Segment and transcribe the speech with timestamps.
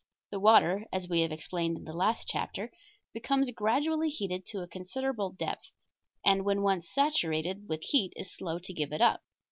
[0.31, 2.71] The water, as we have explained in the last chapter,
[3.13, 5.69] becomes gradually heated to a considerable depth,
[6.25, 9.21] and when once saturated with heat is slow to give it up.